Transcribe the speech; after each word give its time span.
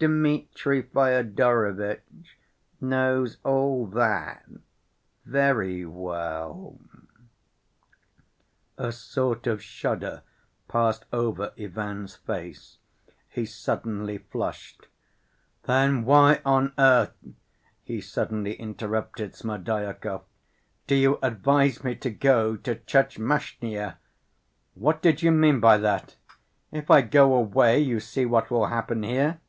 Dmitri 0.00 0.82
Fyodorovitch 0.82 2.36
knows 2.78 3.38
all 3.42 3.86
that 3.86 4.44
very 5.24 5.86
well." 5.86 6.78
A 8.76 8.92
sort 8.92 9.46
of 9.46 9.62
shudder 9.62 10.22
passed 10.68 11.06
over 11.10 11.54
Ivan's 11.58 12.16
face. 12.16 12.76
He 13.30 13.46
suddenly 13.46 14.18
flushed. 14.18 14.88
"Then 15.62 16.04
why 16.04 16.42
on 16.44 16.74
earth," 16.76 17.16
he 17.82 18.02
suddenly 18.02 18.56
interrupted 18.56 19.34
Smerdyakov, 19.34 20.22
"do 20.86 20.94
you 20.96 21.18
advise 21.22 21.82
me 21.82 21.94
to 21.94 22.10
go 22.10 22.56
to 22.56 22.74
Tchermashnya? 22.74 23.96
What 24.74 25.00
did 25.00 25.22
you 25.22 25.30
mean 25.32 25.60
by 25.60 25.78
that? 25.78 26.16
If 26.70 26.90
I 26.90 27.00
go 27.00 27.32
away, 27.34 27.78
you 27.78 28.00
see 28.00 28.26
what 28.26 28.50
will 28.50 28.66
happen 28.66 29.02
here." 29.02 29.40